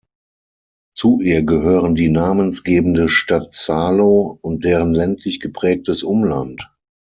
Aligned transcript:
Zu 0.97 1.21
ihr 1.21 1.43
gehören 1.43 1.93
die 1.93 2.09
namensgebende 2.09 3.07
Stadt 3.07 3.53
Salo 3.53 4.39
und 4.41 4.63
deren 4.63 4.95
ländlich 4.95 5.39
geprägtes 5.39 6.01
Umland. 6.01 6.67